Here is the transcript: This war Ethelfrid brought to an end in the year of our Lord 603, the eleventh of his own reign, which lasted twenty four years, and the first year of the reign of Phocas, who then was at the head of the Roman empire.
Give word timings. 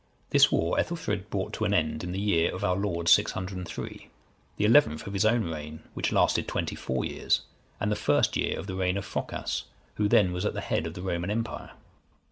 This 0.31 0.51
war 0.51 0.79
Ethelfrid 0.79 1.29
brought 1.29 1.53
to 1.53 1.63
an 1.63 1.75
end 1.75 2.03
in 2.03 2.11
the 2.11 2.19
year 2.19 2.51
of 2.55 2.63
our 2.63 2.75
Lord 2.75 3.07
603, 3.07 4.07
the 4.57 4.65
eleventh 4.65 5.05
of 5.05 5.13
his 5.13 5.25
own 5.25 5.43
reign, 5.43 5.81
which 5.93 6.11
lasted 6.11 6.47
twenty 6.47 6.73
four 6.75 7.05
years, 7.05 7.41
and 7.79 7.91
the 7.91 7.95
first 7.95 8.35
year 8.35 8.57
of 8.57 8.65
the 8.65 8.73
reign 8.73 8.97
of 8.97 9.05
Phocas, 9.05 9.65
who 9.97 10.07
then 10.07 10.33
was 10.33 10.43
at 10.43 10.55
the 10.55 10.59
head 10.61 10.87
of 10.87 10.95
the 10.95 11.03
Roman 11.03 11.29
empire. 11.29 11.73